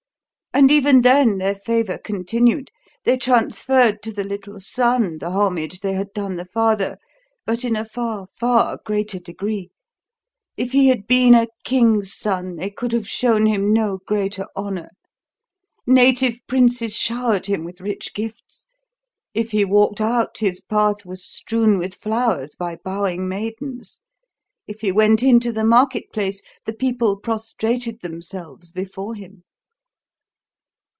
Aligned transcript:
And 0.53 0.69
even 0.69 1.01
then 1.01 1.37
their 1.37 1.55
favour 1.55 1.97
continued. 1.97 2.71
They 3.05 3.15
transferred 3.15 4.03
to 4.03 4.11
the 4.11 4.25
little 4.25 4.59
son 4.59 5.17
the 5.19 5.29
homage 5.29 5.79
they 5.79 5.93
had 5.93 6.11
done 6.13 6.35
the 6.35 6.43
father, 6.43 6.97
but 7.45 7.63
in 7.63 7.77
a 7.77 7.85
far, 7.85 8.27
far 8.27 8.77
greater 8.85 9.17
degree. 9.17 9.71
If 10.57 10.73
he 10.73 10.89
had 10.89 11.07
been 11.07 11.33
a 11.35 11.47
king's 11.63 12.13
son 12.13 12.57
they 12.57 12.69
could 12.69 12.91
have 12.91 13.07
shown 13.07 13.45
him 13.45 13.71
no 13.71 13.99
greater 14.05 14.45
honour. 14.55 14.89
Native 15.87 16.45
princes 16.47 16.97
showered 16.97 17.45
him 17.45 17.63
with 17.63 17.79
rich 17.79 18.13
gifts; 18.13 18.67
if 19.33 19.51
he 19.51 19.63
walked 19.63 20.01
out, 20.01 20.39
his 20.39 20.59
path 20.59 21.05
was 21.05 21.25
strewn 21.25 21.77
with 21.79 21.95
flowers 21.95 22.55
by 22.55 22.75
bowing 22.75 23.25
maidens; 23.25 24.01
if 24.67 24.81
he 24.81 24.91
went 24.91 25.23
into 25.23 25.53
the 25.53 25.63
market 25.65 26.11
place, 26.11 26.41
the 26.65 26.73
people 26.73 27.15
prostrated 27.15 28.01
themselves 28.01 28.69
before 28.69 29.15
him. 29.15 29.43